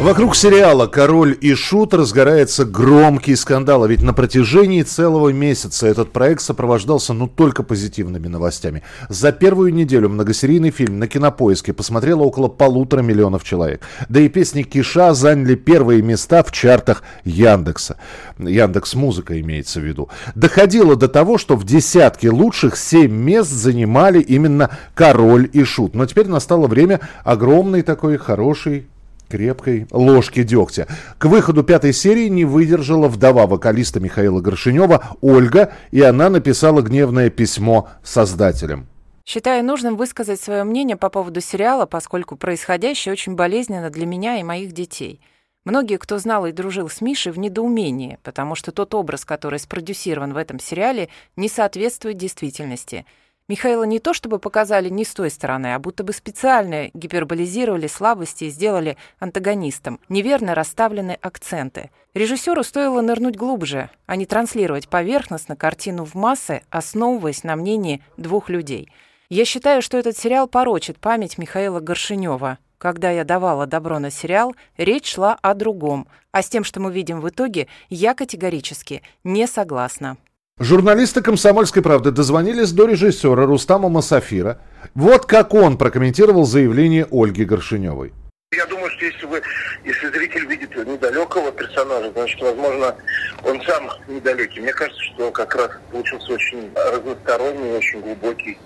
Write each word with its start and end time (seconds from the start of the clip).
Вокруг 0.00 0.34
сериала 0.34 0.86
«Король 0.86 1.36
и 1.42 1.52
Шут» 1.52 1.92
разгорается 1.92 2.64
громкий 2.64 3.36
скандал. 3.36 3.84
А 3.84 3.86
ведь 3.86 4.02
на 4.02 4.14
протяжении 4.14 4.82
целого 4.82 5.28
месяца 5.28 5.86
этот 5.86 6.10
проект 6.10 6.40
сопровождался 6.40 7.12
ну 7.12 7.28
только 7.28 7.62
позитивными 7.62 8.26
новостями. 8.26 8.82
За 9.10 9.30
первую 9.30 9.74
неделю 9.74 10.08
многосерийный 10.08 10.70
фильм 10.70 11.00
на 11.00 11.06
кинопоиске 11.06 11.74
посмотрело 11.74 12.22
около 12.22 12.48
полутора 12.48 13.02
миллионов 13.02 13.44
человек. 13.44 13.82
Да 14.08 14.20
и 14.20 14.30
песни 14.30 14.62
Киша 14.62 15.12
заняли 15.12 15.54
первые 15.54 16.00
места 16.00 16.42
в 16.42 16.50
чартах 16.50 17.02
Яндекса. 17.24 17.96
Яндекс 18.38 18.94
Музыка 18.94 19.38
имеется 19.38 19.80
в 19.80 19.84
виду. 19.84 20.08
Доходило 20.34 20.96
до 20.96 21.08
того, 21.08 21.36
что 21.36 21.56
в 21.56 21.64
десятке 21.64 22.30
лучших 22.30 22.78
семь 22.78 23.12
мест 23.12 23.50
занимали 23.50 24.20
именно 24.20 24.70
«Король 24.94 25.50
и 25.52 25.62
Шут». 25.62 25.94
Но 25.94 26.06
теперь 26.06 26.26
настало 26.26 26.68
время 26.68 27.00
огромной 27.22 27.82
такой 27.82 28.16
хорошей 28.16 28.86
крепкой 29.30 29.86
ложки 29.90 30.42
дегтя. 30.42 30.86
К 31.18 31.26
выходу 31.26 31.62
пятой 31.62 31.92
серии 31.92 32.28
не 32.28 32.44
выдержала 32.44 33.08
вдова 33.08 33.46
вокалиста 33.46 34.00
Михаила 34.00 34.40
Горшинева 34.40 35.16
Ольга, 35.20 35.72
и 35.92 36.02
она 36.02 36.28
написала 36.28 36.82
гневное 36.82 37.30
письмо 37.30 37.88
создателям. 38.02 38.86
Считаю 39.24 39.64
нужным 39.64 39.96
высказать 39.96 40.40
свое 40.40 40.64
мнение 40.64 40.96
по 40.96 41.08
поводу 41.08 41.40
сериала, 41.40 41.86
поскольку 41.86 42.36
происходящее 42.36 43.12
очень 43.12 43.36
болезненно 43.36 43.88
для 43.90 44.04
меня 44.04 44.40
и 44.40 44.42
моих 44.42 44.72
детей. 44.72 45.20
Многие, 45.64 45.98
кто 45.98 46.18
знал 46.18 46.46
и 46.46 46.52
дружил 46.52 46.88
с 46.88 47.00
Мишей, 47.00 47.32
в 47.32 47.38
недоумении, 47.38 48.18
потому 48.22 48.54
что 48.54 48.72
тот 48.72 48.94
образ, 48.94 49.24
который 49.24 49.58
спродюсирован 49.58 50.32
в 50.32 50.36
этом 50.36 50.58
сериале, 50.58 51.10
не 51.36 51.48
соответствует 51.48 52.16
действительности– 52.16 53.06
Михаила 53.50 53.82
не 53.82 53.98
то 53.98 54.14
чтобы 54.14 54.38
показали 54.38 54.88
не 54.88 55.04
с 55.04 55.12
той 55.12 55.28
стороны, 55.28 55.74
а 55.74 55.80
будто 55.80 56.04
бы 56.04 56.12
специально 56.12 56.88
гиперболизировали 56.94 57.88
слабости 57.88 58.44
и 58.44 58.48
сделали 58.48 58.96
антагонистом. 59.18 59.98
Неверно 60.08 60.54
расставлены 60.54 61.18
акценты. 61.20 61.90
Режиссеру 62.14 62.62
стоило 62.62 63.00
нырнуть 63.00 63.34
глубже, 63.34 63.90
а 64.06 64.14
не 64.14 64.24
транслировать 64.24 64.88
поверхностно 64.88 65.56
картину 65.56 66.04
в 66.04 66.14
массы, 66.14 66.62
основываясь 66.70 67.42
на 67.42 67.56
мнении 67.56 68.04
двух 68.16 68.50
людей. 68.50 68.88
Я 69.28 69.44
считаю, 69.44 69.82
что 69.82 69.98
этот 69.98 70.16
сериал 70.16 70.46
порочит 70.46 70.98
память 71.00 71.36
Михаила 71.36 71.80
Горшинева. 71.80 72.58
Когда 72.78 73.10
я 73.10 73.24
давала 73.24 73.66
добро 73.66 73.98
на 73.98 74.12
сериал, 74.12 74.54
речь 74.76 75.12
шла 75.12 75.36
о 75.42 75.54
другом, 75.54 76.06
а 76.30 76.42
с 76.42 76.48
тем, 76.48 76.62
что 76.62 76.78
мы 76.78 76.92
видим 76.92 77.20
в 77.20 77.28
итоге, 77.28 77.66
я 77.88 78.14
категорически 78.14 79.02
не 79.24 79.48
согласна. 79.48 80.18
Журналисты 80.62 81.22
«Комсомольской 81.22 81.80
правды» 81.80 82.10
дозвонились 82.10 82.70
до 82.72 82.84
режиссера 82.84 83.46
Рустама 83.46 83.88
Масафира. 83.88 84.58
Вот 84.94 85.24
как 85.24 85.54
он 85.54 85.78
прокомментировал 85.78 86.44
заявление 86.44 87.06
Ольги 87.10 87.46
Горшиневой. 87.46 88.12
Я 88.52 88.66
думаю, 88.66 88.90
что 88.90 89.06
если 89.06 89.24
вы, 89.24 89.40
если 89.86 90.08
зритель 90.08 90.44
видит 90.44 90.76
недалекого 90.76 91.50
персонажа, 91.50 92.12
значит, 92.12 92.38
возможно, 92.42 92.94
он 93.42 93.62
сам 93.62 93.88
недалекий. 94.06 94.60
Мне 94.60 94.74
кажется, 94.74 95.02
что 95.02 95.30
как 95.30 95.54
раз 95.54 95.70
получился 95.90 96.30
очень 96.34 96.70
разносторонний, 96.74 97.78
очень 97.78 98.02
глубокий 98.02 98.58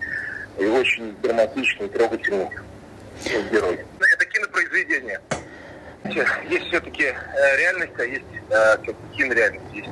и 0.59 0.65
очень 0.65 1.15
драматичный, 1.23 1.89
трогательный 1.91 2.49
герой. 3.53 3.79
Это 4.01 4.27
кинопроизведение. 4.27 5.21
Есть 6.05 6.69
все-таки 6.69 7.05
э, 7.05 7.57
реальность, 7.59 7.93
а 7.99 8.05
есть 8.05 8.25
э, 8.51 8.77
кинореальность. 9.17 9.65
Есть 9.73 9.89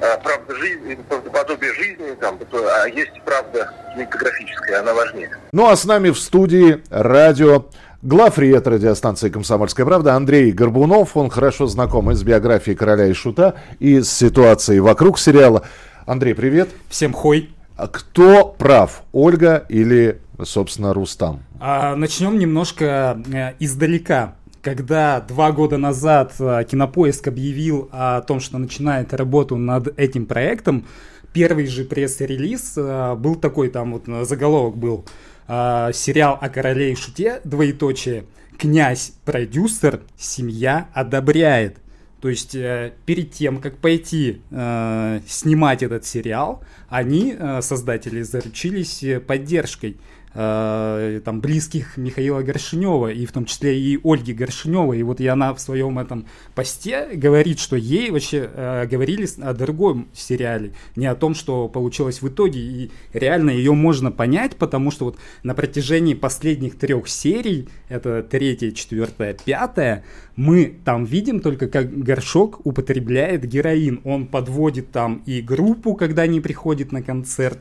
э, 0.00 0.18
правда 0.22 0.54
жизни, 0.56 0.98
правдоподобие 1.08 1.74
жизни, 1.74 2.14
там, 2.20 2.38
а 2.52 2.88
есть 2.88 3.20
правда 3.24 3.70
кинематографическая, 3.94 4.80
она 4.80 4.94
важнее. 4.94 5.30
Ну 5.52 5.68
а 5.68 5.76
с 5.76 5.84
нами 5.84 6.10
в 6.10 6.18
студии 6.18 6.82
радио 6.90 7.66
Главред 8.02 8.66
радиостанции 8.66 9.28
«Комсомольская 9.28 9.86
правда» 9.86 10.14
Андрей 10.14 10.50
Горбунов. 10.50 11.16
Он 11.16 11.30
хорошо 11.30 11.66
знаком 11.66 12.10
и 12.10 12.14
с 12.14 12.22
биографией 12.24 12.76
короля 12.76 13.06
и 13.06 13.12
шута, 13.12 13.54
и 13.78 14.00
с 14.00 14.10
ситуацией 14.10 14.80
вокруг 14.80 15.20
сериала. 15.20 15.62
Андрей, 16.04 16.34
привет. 16.34 16.70
Всем 16.88 17.12
хой. 17.12 17.50
А 17.76 17.86
кто 17.86 18.44
прав, 18.46 19.02
Ольга 19.12 19.64
или, 19.68 20.20
собственно, 20.42 20.92
Рустам? 20.92 21.44
А, 21.60 21.94
начнем 21.94 22.40
немножко 22.40 23.22
э, 23.32 23.52
издалека 23.60 24.34
когда 24.62 25.20
два 25.20 25.50
года 25.52 25.76
назад 25.76 26.34
э, 26.38 26.64
Кинопоиск 26.70 27.26
объявил 27.28 27.88
о 27.92 28.20
том, 28.22 28.40
что 28.40 28.58
начинает 28.58 29.12
работу 29.12 29.56
над 29.56 29.98
этим 29.98 30.24
проектом, 30.24 30.86
первый 31.32 31.66
же 31.66 31.84
пресс-релиз 31.84 32.74
э, 32.76 33.14
был 33.16 33.34
такой, 33.34 33.68
там 33.68 33.92
вот 33.92 34.26
заголовок 34.26 34.76
был, 34.76 35.04
э, 35.48 35.90
сериал 35.92 36.38
о 36.40 36.48
короле 36.48 36.92
и 36.92 36.94
шуте, 36.94 37.40
двоеточие, 37.42 38.24
князь, 38.56 39.14
продюсер, 39.24 40.00
семья 40.16 40.88
одобряет. 40.94 41.78
То 42.20 42.28
есть 42.28 42.52
перед 42.52 43.32
тем, 43.32 43.60
как 43.60 43.78
пойти 43.78 44.42
э, 44.52 45.20
снимать 45.26 45.82
этот 45.82 46.06
сериал, 46.06 46.62
они, 46.88 47.34
э, 47.36 47.60
создатели, 47.62 48.22
заручились 48.22 49.04
поддержкой 49.26 49.96
э, 50.34 51.20
там, 51.24 51.40
близких 51.40 51.96
Михаила 51.96 52.42
Горшинева, 52.42 53.08
и 53.08 53.26
в 53.26 53.32
том 53.32 53.44
числе 53.44 53.78
и 53.78 53.98
Ольги 54.02 54.32
Горшиневой. 54.32 55.00
И 55.00 55.02
вот 55.02 55.20
и 55.20 55.26
она 55.26 55.54
в 55.54 55.60
своем 55.60 55.98
этом 55.98 56.26
посте 56.54 57.10
говорит, 57.14 57.58
что 57.58 57.76
ей 57.76 58.10
вообще 58.10 58.50
э, 58.52 58.86
говорили 58.86 59.28
о 59.42 59.52
другом 59.54 60.08
сериале, 60.12 60.72
не 60.96 61.06
о 61.06 61.14
том, 61.14 61.34
что 61.34 61.68
получилось 61.68 62.22
в 62.22 62.28
итоге. 62.28 62.60
И 62.60 62.90
реально 63.12 63.50
ее 63.50 63.72
можно 63.72 64.10
понять, 64.10 64.56
потому 64.56 64.90
что 64.90 65.06
вот 65.06 65.18
на 65.42 65.54
протяжении 65.54 66.14
последних 66.14 66.78
трех 66.78 67.08
серий, 67.08 67.68
это 67.88 68.22
третья, 68.22 68.70
четвертая, 68.70 69.34
пятая, 69.34 70.04
мы 70.36 70.74
там 70.84 71.04
видим 71.04 71.40
только, 71.40 71.68
как 71.68 71.92
Горшок 71.98 72.64
употребляет 72.64 73.44
героин. 73.44 74.00
Он 74.04 74.26
подводит 74.26 74.90
там 74.90 75.22
и 75.26 75.40
группу, 75.40 75.94
когда 75.94 76.22
они 76.22 76.40
приходят 76.40 76.92
на 76.92 77.02
концерт, 77.02 77.58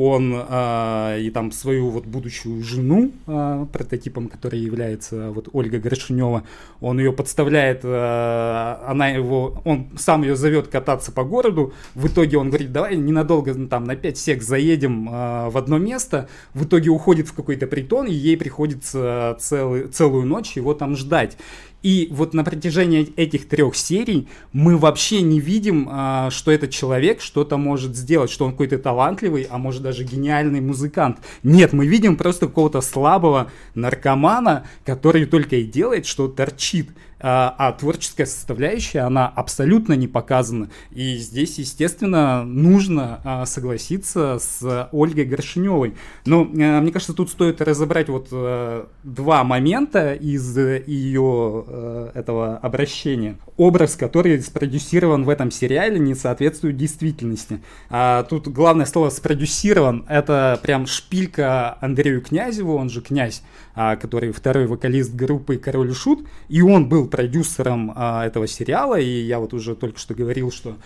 он 0.00 0.32
э, 0.32 1.18
и 1.22 1.30
там 1.30 1.50
свою 1.50 1.90
вот 1.90 2.06
будущую 2.06 2.62
жену, 2.62 3.10
э, 3.26 3.66
прототипом 3.72 4.28
которой 4.28 4.60
является 4.60 5.32
вот 5.32 5.48
Ольга 5.52 5.80
Горшинева, 5.80 6.44
он 6.80 7.00
ее 7.00 7.12
подставляет, 7.12 7.80
э, 7.82 8.76
она 8.86 9.08
его, 9.08 9.60
он 9.64 9.88
сам 9.98 10.22
ее 10.22 10.36
зовет 10.36 10.68
кататься 10.68 11.10
по 11.10 11.24
городу, 11.24 11.72
в 11.96 12.06
итоге 12.06 12.38
он 12.38 12.50
говорит, 12.50 12.70
давай 12.70 12.96
ненадолго 12.96 13.52
ну, 13.54 13.66
там 13.66 13.82
на 13.86 13.96
5 13.96 14.16
сек 14.16 14.42
заедем 14.44 15.08
э, 15.08 15.48
в 15.50 15.58
одно 15.58 15.78
место, 15.78 16.28
в 16.54 16.62
итоге 16.62 16.90
уходит 16.90 17.26
в 17.26 17.32
какой-то 17.32 17.66
притон, 17.66 18.06
и 18.06 18.12
ей 18.12 18.36
приходится 18.36 19.36
целый, 19.40 19.88
целую 19.88 20.26
ночь 20.26 20.52
его 20.52 20.74
там 20.74 20.94
ждать. 20.94 21.36
И 21.82 22.08
вот 22.10 22.34
на 22.34 22.42
протяжении 22.42 23.12
этих 23.16 23.48
трех 23.48 23.76
серий 23.76 24.26
мы 24.52 24.76
вообще 24.76 25.22
не 25.22 25.38
видим, 25.38 25.88
а, 25.90 26.28
что 26.30 26.50
этот 26.50 26.70
человек 26.70 27.20
что-то 27.20 27.56
может 27.56 27.94
сделать, 27.94 28.30
что 28.30 28.46
он 28.46 28.52
какой-то 28.52 28.78
талантливый, 28.78 29.46
а 29.48 29.58
может 29.58 29.82
даже 29.82 30.02
гениальный 30.02 30.60
музыкант. 30.60 31.18
Нет, 31.44 31.72
мы 31.72 31.86
видим 31.86 32.16
просто 32.16 32.48
какого-то 32.48 32.80
слабого 32.80 33.52
наркомана, 33.74 34.66
который 34.84 35.24
только 35.26 35.56
и 35.56 35.64
делает, 35.64 36.06
что 36.06 36.26
торчит. 36.26 36.90
А, 37.20 37.54
а 37.58 37.72
творческая 37.72 38.26
составляющая, 38.26 39.00
она 39.00 39.26
абсолютно 39.26 39.94
не 39.94 40.06
показана. 40.06 40.70
И 40.92 41.16
здесь, 41.16 41.58
естественно, 41.58 42.44
нужно 42.44 43.20
а, 43.24 43.46
согласиться 43.46 44.38
с 44.40 44.88
Ольгой 44.92 45.24
Горшиневой. 45.24 45.96
Но 46.24 46.42
а, 46.42 46.80
мне 46.80 46.92
кажется, 46.92 47.14
тут 47.14 47.30
стоит 47.30 47.60
разобрать 47.60 48.08
вот 48.08 48.28
а, 48.30 48.88
два 49.02 49.42
момента 49.42 50.14
из 50.14 50.56
ее 50.56 51.64
а, 51.66 52.10
этого 52.14 52.58
обращения. 52.58 53.36
Образ, 53.56 53.96
который 53.96 54.40
спродюсирован 54.40 55.24
в 55.24 55.28
этом 55.28 55.50
сериале, 55.50 55.98
не 55.98 56.14
соответствует 56.14 56.76
действительности. 56.76 57.60
А, 57.90 58.22
тут 58.22 58.46
главное 58.46 58.86
слово 58.86 59.10
«спродюсирован»— 59.10 60.04
это 60.08 60.60
прям 60.62 60.86
шпилька 60.86 61.78
Андрею 61.80 62.22
Князеву, 62.22 62.76
он 62.76 62.90
же 62.90 63.00
князь, 63.00 63.42
который 63.74 64.32
второй 64.32 64.66
вокалист 64.66 65.14
группы 65.14 65.56
«Король 65.56 65.90
и 65.90 65.94
Шут», 65.94 66.26
и 66.48 66.62
он 66.62 66.88
был 66.88 67.07
продюсером 67.08 67.92
а, 67.96 68.26
этого 68.26 68.46
сериала, 68.46 68.98
и 68.98 69.22
я 69.22 69.38
вот 69.38 69.54
уже 69.54 69.74
только 69.74 69.98
что 69.98 70.14
говорил, 70.14 70.52
что 70.52 70.76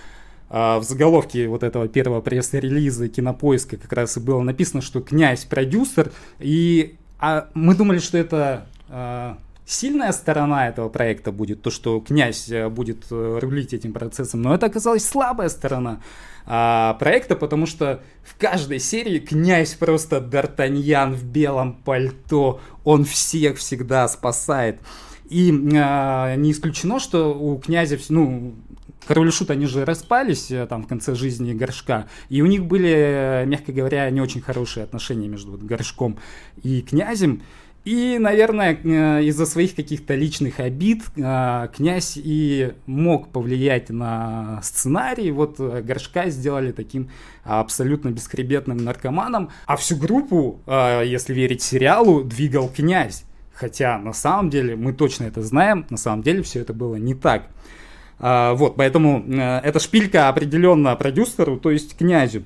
а, 0.49 0.79
в 0.79 0.85
заголовке 0.85 1.49
вот 1.49 1.63
этого 1.63 1.89
первого 1.89 2.21
пресс-релиза 2.21 3.09
кинопоиска 3.09 3.77
как 3.77 3.93
раз 3.93 4.17
и 4.17 4.21
было 4.21 4.41
написано, 4.43 4.83
что 4.83 5.01
князь 5.01 5.45
продюсер, 5.45 6.13
и 6.39 6.97
а 7.19 7.49
мы 7.55 7.75
думали, 7.75 7.99
что 7.99 8.19
это 8.19 8.67
а, 8.89 9.39
сильная 9.65 10.13
сторона 10.13 10.69
этого 10.69 10.89
проекта 10.89 11.33
будет, 11.33 11.63
то, 11.63 11.71
что 11.71 12.01
князь 12.01 12.51
э, 12.51 12.69
будет 12.69 13.07
э, 13.11 13.39
рулить 13.41 13.73
этим 13.73 13.93
процессом, 13.93 14.43
но 14.43 14.55
это 14.55 14.67
оказалась 14.67 15.09
слабая 15.09 15.49
сторона 15.49 16.01
а, 16.45 16.95
проекта, 16.95 17.37
потому 17.37 17.67
что 17.67 18.03
в 18.25 18.37
каждой 18.37 18.81
серии 18.81 19.19
князь 19.19 19.75
просто 19.75 20.17
Д'Артаньян 20.19 21.15
в 21.15 21.25
белом 21.25 21.75
пальто, 21.75 22.61
он 22.85 23.05
всех 23.05 23.59
всегда 23.59 24.09
спасает. 24.09 24.81
И 25.33 25.51
а, 25.75 26.37
не 26.37 26.53
исключено, 26.53 27.01
что 27.01 27.33
у 27.33 27.59
князя, 27.59 27.99
ну, 28.11 28.55
Король 29.07 29.29
и 29.29 29.31
Шут, 29.31 29.51
они 29.51 29.67
же 29.67 29.85
распались 29.85 30.51
э, 30.51 30.67
там 30.67 30.85
в 30.85 30.87
конце 30.87 31.15
жизни 31.15 31.53
Горшка, 31.53 32.07
и 32.29 32.41
у 32.43 32.47
них 32.47 32.65
были, 32.65 33.45
мягко 33.47 33.73
говоря, 33.73 34.09
не 34.11 34.21
очень 34.21 34.41
хорошие 34.41 34.85
отношения 34.85 35.29
между 35.29 35.53
вот, 35.53 35.63
Горшком 35.63 36.19
и 36.63 36.83
князем. 36.83 37.43
И, 37.85 38.19
наверное, 38.21 38.79
э, 38.81 39.25
из-за 39.25 39.45
своих 39.45 39.75
каких-то 39.75 40.15
личных 40.15 40.61
обид 40.61 41.03
э, 41.17 41.69
князь 41.75 42.13
и 42.17 42.75
мог 42.87 43.31
повлиять 43.31 43.91
на 43.91 44.61
сценарий. 44.63 45.33
Вот 45.33 45.59
Горшка 45.59 46.31
сделали 46.31 46.71
таким 46.71 47.11
абсолютно 47.43 48.11
бесхребетным 48.11 48.77
наркоманом, 48.77 49.51
а 49.67 49.77
всю 49.77 49.97
группу, 49.97 50.61
если 50.69 51.35
верить 51.35 51.61
сериалу, 51.61 52.23
двигал 52.23 52.69
князь. 52.69 53.25
Хотя 53.63 53.97
на 53.97 54.13
самом 54.13 54.51
деле, 54.51 54.75
мы 54.75 54.93
точно 54.93 55.27
это 55.27 55.41
знаем, 55.41 55.87
на 55.89 55.97
самом 55.97 56.25
деле 56.25 56.43
все 56.43 56.59
это 56.59 56.73
было 56.73 56.97
не 56.97 57.15
так. 57.15 57.47
А, 58.19 58.55
вот, 58.55 58.75
поэтому 58.75 59.25
э, 59.25 59.61
эта 59.61 59.79
шпилька 59.79 60.29
определенно 60.29 60.97
продюсеру, 60.97 61.59
то 61.59 61.71
есть 61.71 61.97
князю. 61.97 62.43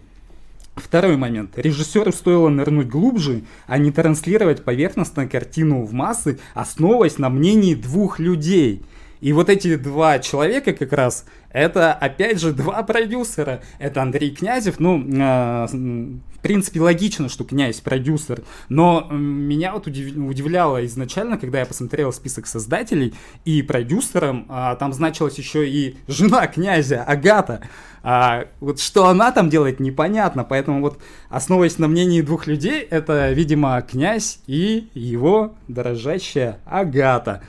Второй 0.75 1.17
момент. 1.17 1.53
Режиссеру 1.57 2.13
стоило 2.13 2.51
нырнуть 2.51 2.89
глубже, 2.89 3.45
а 3.67 3.79
не 3.79 3.91
транслировать 3.93 4.63
поверхностно 4.63 5.27
картину 5.27 5.87
в 5.87 5.95
массы, 5.95 6.39
основываясь 6.53 7.17
на 7.17 7.31
мнении 7.31 7.75
двух 7.75 8.19
людей. 8.19 8.83
И 9.21 9.33
вот 9.33 9.49
эти 9.49 9.77
два 9.77 10.19
человека 10.19 10.73
как 10.73 10.93
раз 10.93 11.25
это, 11.57 11.95
опять 11.95 12.39
же, 12.39 12.53
два 12.53 12.83
продюсера. 12.83 13.63
Это 13.79 14.03
Андрей 14.03 14.31
Князев. 14.31 14.79
Ну, 14.79 15.03
э, 15.03 15.67
в 15.67 16.39
принципе, 16.43 16.83
логично, 16.83 17.31
что 17.31 17.45
князь 17.45 17.81
продюсер. 17.81 18.43
Но 18.69 19.09
меня 19.11 19.73
вот 19.73 19.87
удив... 19.87 20.15
удивляло 20.19 20.85
изначально, 20.85 21.39
когда 21.39 21.61
я 21.61 21.65
посмотрел 21.65 22.13
список 22.13 22.47
создателей 22.47 23.15
и 23.47 23.63
продюсером, 23.63 24.47
э, 24.51 24.77
там 24.79 24.93
значилась 24.93 25.39
еще 25.39 25.67
и 25.67 25.97
жена 26.09 26.47
князя, 26.47 27.03
Агата. 27.03 27.63
А 28.03 28.49
вот 28.61 28.79
что 28.79 29.07
она 29.07 29.33
там 29.33 29.49
делает, 29.49 29.81
непонятно. 29.81 30.45
Поэтому 30.45 30.83
вот, 30.83 30.99
основываясь 31.31 31.79
на 31.79 31.89
мнении 31.89 32.21
двух 32.21 32.47
людей, 32.47 32.83
это, 32.83 33.33
видимо, 33.33 33.81
князь 33.81 34.41
и 34.47 34.91
его 34.93 35.55
дорожащая 35.69 36.59
Агата. 36.67 37.43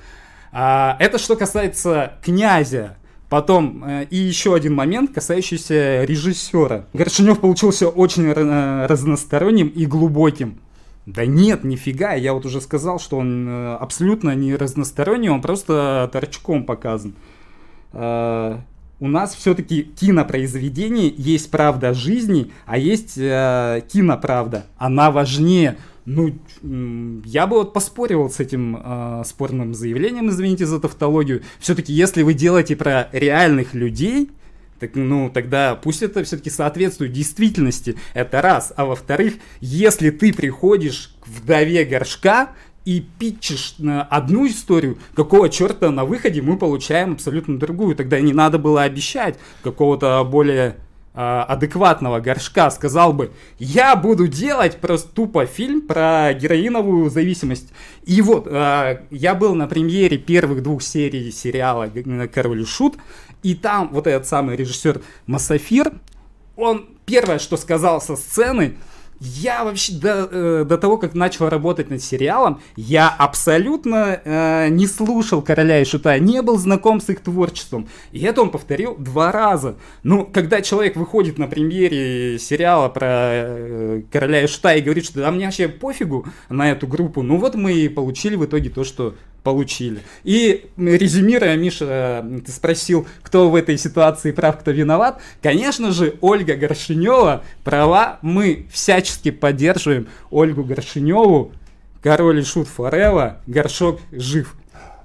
А, 0.51 0.97
это 0.99 1.17
что 1.17 1.35
касается 1.35 2.13
князя. 2.23 2.97
Потом 3.29 3.83
э, 3.83 4.05
и 4.09 4.15
еще 4.15 4.55
один 4.55 4.73
момент, 4.73 5.13
касающийся 5.13 6.05
режиссера. 6.05 6.85
Горшинев 6.93 7.39
получился 7.39 7.89
очень 7.89 8.27
э, 8.27 8.85
разносторонним 8.85 9.67
и 9.67 9.85
глубоким. 9.85 10.59
Да 11.05 11.25
нет, 11.25 11.63
нифига, 11.63 12.13
я 12.13 12.33
вот 12.33 12.45
уже 12.45 12.61
сказал, 12.61 12.99
что 12.99 13.17
он 13.17 13.47
э, 13.47 13.75
абсолютно 13.75 14.33
не 14.33 14.55
разносторонний, 14.55 15.29
он 15.29 15.41
просто 15.41 16.09
торчком 16.11 16.63
показан. 16.65 17.15
У 17.93 19.07
нас 19.07 19.33
все-таки 19.33 19.83
кинопроизведение 19.83 21.11
есть 21.15 21.49
правда 21.49 21.93
жизни, 21.93 22.51
а 22.65 22.77
есть 22.77 23.15
киноправда. 23.15 24.65
Она 24.77 25.09
важнее. 25.09 25.77
Ну, 26.09 26.33
я 27.25 27.47
бы 27.47 27.57
вот 27.57 27.73
поспорил 27.73 28.29
с 28.29 28.39
этим 28.39 28.77
э, 28.81 29.23
спорным 29.25 29.73
заявлением, 29.73 30.29
извините 30.29 30.65
за 30.65 30.79
тавтологию. 30.79 31.43
Все-таки, 31.59 31.91
если 31.91 32.23
вы 32.23 32.33
делаете 32.33 32.77
про 32.77 33.09
реальных 33.11 33.73
людей, 33.73 34.31
так, 34.79 34.95
ну, 34.95 35.29
тогда 35.29 35.75
пусть 35.75 36.03
это 36.03 36.23
все-таки 36.23 36.49
соответствует 36.49 37.11
действительности. 37.11 37.97
Это 38.13 38.41
раз. 38.41 38.71
А 38.77 38.85
во-вторых, 38.85 39.33
если 39.59 40.09
ты 40.09 40.31
приходишь 40.31 41.13
к 41.19 41.27
вдове 41.27 41.83
горшка 41.83 42.51
и 42.85 43.05
питчишь 43.19 43.75
одну 44.09 44.47
историю, 44.47 44.99
какого 45.13 45.49
черта 45.49 45.91
на 45.91 46.05
выходе 46.05 46.41
мы 46.41 46.57
получаем 46.57 47.11
абсолютно 47.13 47.59
другую. 47.59 47.97
Тогда 47.97 48.21
не 48.21 48.31
надо 48.31 48.59
было 48.59 48.83
обещать 48.83 49.37
какого-то 49.61 50.23
более 50.23 50.77
адекватного 51.17 52.19
горшка 52.19 52.69
сказал 52.69 53.11
бы, 53.11 53.31
я 53.57 53.95
буду 53.95 54.27
делать 54.27 54.77
просто 54.77 55.09
тупо 55.09 55.45
фильм 55.47 55.81
про 55.81 56.31
героиновую 56.33 57.09
зависимость. 57.09 57.69
И 58.05 58.21
вот, 58.21 58.45
э, 58.47 59.01
я 59.09 59.33
был 59.33 59.55
на 59.55 59.67
премьере 59.67 60.17
первых 60.17 60.61
двух 60.61 60.83
серий 60.83 61.31
сериала 61.31 61.89
«Король 62.31 62.61
и 62.61 62.65
Шут», 62.65 62.97
и 63.41 63.55
там 63.55 63.89
вот 63.91 64.05
этот 64.05 64.27
самый 64.27 64.55
режиссер 64.55 65.01
Масафир, 65.25 65.93
он 66.55 66.87
первое, 67.05 67.39
что 67.39 67.57
сказал 67.57 67.99
со 67.99 68.15
сцены– 68.15 68.75
я 69.19 69.63
вообще 69.63 69.93
до, 69.93 70.27
э, 70.29 70.65
до 70.67 70.77
того, 70.77 70.97
как 70.97 71.13
начал 71.13 71.49
работать 71.49 71.89
над 71.89 72.03
сериалом, 72.03 72.61
я 72.75 73.09
абсолютно 73.09 74.21
э, 74.23 74.67
не 74.69 74.87
слушал 74.87 75.41
Короля 75.41 75.81
и 75.81 75.85
Шута, 75.85 76.17
не 76.19 76.41
был 76.41 76.57
знаком 76.57 77.01
с 77.01 77.09
их 77.09 77.21
творчеством. 77.21 77.87
И 78.11 78.19
это 78.19 78.41
он 78.41 78.51
повторил 78.51 78.95
два 78.97 79.31
раза. 79.31 79.75
Ну, 80.03 80.25
когда 80.25 80.61
человек 80.61 80.95
выходит 80.95 81.37
на 81.37 81.47
премьере 81.47 82.39
сериала 82.39 82.89
про 82.89 83.07
э, 83.09 84.01
Короля 84.11 84.43
и 84.43 84.47
Шута 84.47 84.75
и 84.75 84.81
говорит, 84.81 85.05
что 85.05 85.19
да 85.19 85.31
мне 85.31 85.45
вообще 85.45 85.67
пофигу 85.67 86.25
на 86.49 86.71
эту 86.71 86.87
группу, 86.87 87.21
ну 87.21 87.37
вот 87.37 87.55
мы 87.55 87.73
и 87.73 87.89
получили 87.89 88.35
в 88.35 88.45
итоге 88.45 88.69
то, 88.69 88.83
что 88.83 89.15
получили. 89.47 90.01
И 90.25 90.65
резюмируя, 90.75 91.55
Миша, 91.55 92.25
ты 92.45 92.51
спросил, 92.51 93.07
кто 93.23 93.49
в 93.49 93.55
этой 93.55 93.77
ситуации 93.77 94.33
прав, 94.33 94.59
кто 94.59 94.71
виноват. 94.71 95.21
Конечно 95.41 95.93
же, 95.93 96.15
Ольга 96.19 96.57
Горшинева 96.57 97.43
права. 97.63 98.19
Мы 98.21 98.65
всячески 98.73 99.31
поддерживаем 99.31 100.09
Ольгу 100.31 100.65
Горшиневу. 100.65 101.53
Король 102.03 102.41
и 102.41 102.43
шут 102.43 102.67
Форева, 102.67 103.37
горшок 103.47 104.01
жив. 104.11 104.53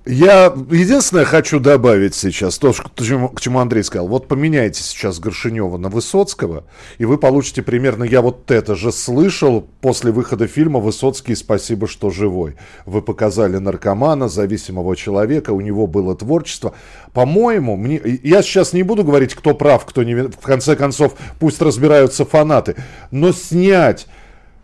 Я 0.04 0.46
единственное 0.70 1.24
хочу 1.24 1.60
добавить 1.60 2.16
сейчас 2.16 2.58
то, 2.58 2.72
к 2.72 3.00
чему, 3.00 3.28
к 3.28 3.40
чему 3.40 3.60
Андрей 3.60 3.84
сказал. 3.84 4.08
Вот 4.08 4.26
поменяйте 4.26 4.82
сейчас 4.82 5.20
Горшинева 5.20 5.76
на 5.76 5.88
Высоцкого, 5.88 6.64
и 6.98 7.04
вы 7.04 7.18
получите 7.18 7.62
примерно, 7.62 8.02
я 8.02 8.20
вот 8.20 8.50
это 8.50 8.74
же 8.74 8.90
слышал 8.90 9.64
после 9.80 10.10
выхода 10.10 10.48
фильма 10.48 10.80
«Высоцкий, 10.80 11.36
спасибо, 11.36 11.86
что 11.86 12.10
живой». 12.10 12.56
Вы 12.84 13.00
показали 13.00 13.58
наркомана, 13.58 14.28
зависимого 14.28 14.96
человека, 14.96 15.50
у 15.52 15.60
него 15.60 15.86
было 15.86 16.16
творчество. 16.16 16.74
По-моему, 17.12 17.76
мне, 17.76 18.00
я 18.24 18.42
сейчас 18.42 18.72
не 18.72 18.82
буду 18.82 19.04
говорить, 19.04 19.34
кто 19.34 19.54
прав, 19.54 19.84
кто 19.86 20.02
не... 20.02 20.14
В 20.14 20.38
конце 20.38 20.74
концов, 20.74 21.14
пусть 21.38 21.62
разбираются 21.62 22.24
фанаты. 22.24 22.74
Но 23.12 23.30
снять 23.32 24.08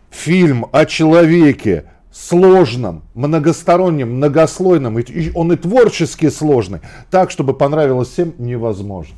фильм 0.09 0.65
о 0.73 0.85
человеке, 0.85 1.85
сложном, 2.11 3.03
многостороннем, 3.13 4.15
многослойном, 4.15 4.99
и 4.99 5.31
он 5.33 5.51
и 5.53 5.55
творчески 5.55 6.29
сложный, 6.29 6.79
так, 7.11 7.31
чтобы 7.31 7.53
понравилось 7.53 8.09
всем, 8.09 8.33
невозможно. 8.37 9.15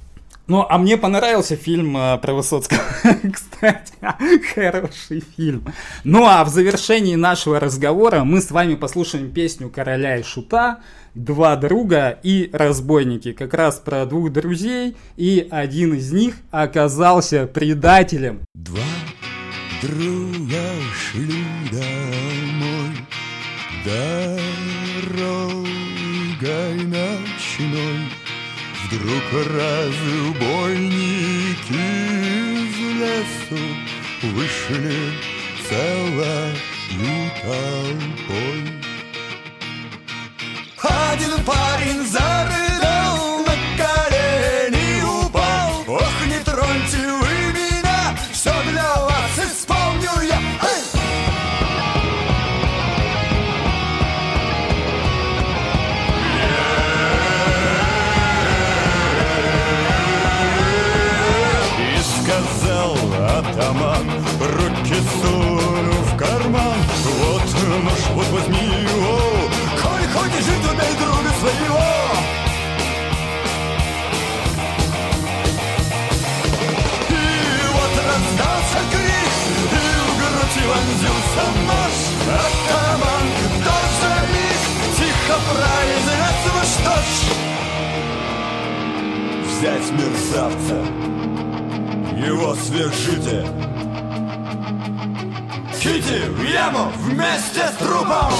Ну, 0.48 0.66
а 0.68 0.78
мне 0.78 0.98
понравился 0.98 1.56
фильм 1.56 1.96
э, 1.96 2.18
про 2.18 2.34
Высоцкого. 2.34 2.82
Кстати, 3.32 3.94
хороший 4.54 5.24
фильм. 5.38 5.64
Ну, 6.04 6.26
а 6.26 6.44
в 6.44 6.50
завершении 6.50 7.16
нашего 7.16 7.58
разговора 7.58 8.26
мы 8.26 8.42
с 8.42 8.52
вами 8.52 8.76
послушаем 8.76 9.32
песню 9.32 9.70
«Короля 9.70 10.18
и 10.18 10.24
Шута», 10.24 10.80
«Два 11.16 11.56
друга» 11.56 12.20
и 12.22 12.50
«Разбойники». 12.52 13.32
Как 13.32 13.54
раз 13.54 13.78
про 13.78 14.06
двух 14.06 14.34
друзей, 14.34 14.98
и 15.16 15.48
один 15.52 15.94
из 15.94 16.12
них 16.12 16.36
оказался 16.52 17.48
предателем. 17.48 18.42
Два 18.54 18.84
друга 19.82 20.60
шли 20.94 21.46
домой 21.72 22.61
Дорогой 23.84 25.56
ночной 26.86 28.00
Вдруг 28.86 29.26
разбойники 29.58 30.82
из 32.60 32.76
лесу 33.00 33.64
Вышли 34.22 35.00
целою 35.68 36.56
толпой. 37.42 38.62
Один 40.78 41.34
парень 41.44 42.06
зарыдал 42.06 42.21
Его 92.26 92.54
свяжите 92.54 93.44
Кити 95.82 96.30
в 96.30 96.44
яму 96.44 96.92
вместе 96.98 97.68
с 97.68 97.78
трупом. 97.78 98.32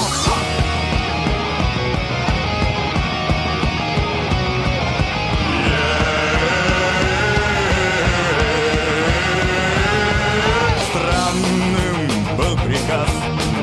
Приказ 12.64 13.10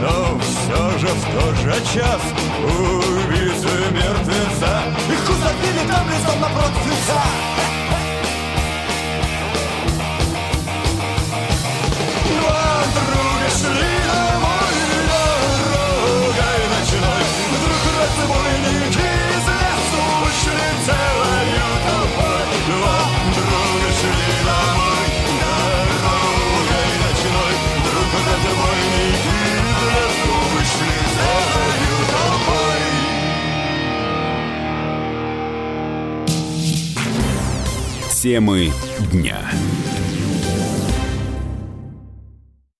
Но 0.01 0.39
все 0.39 0.99
же 0.99 1.07
в 1.07 1.23
тот 1.33 1.55
же 1.55 1.73
час 1.93 2.21
Убийцы 2.61 3.67
мертвеца 3.91 4.83
Их 5.09 5.29
усадили 5.29 5.87
там 5.87 6.05
лицом 6.09 6.39
напротив 6.41 6.85
лица 6.85 7.68
Темы 38.21 38.69
дня. 39.13 39.49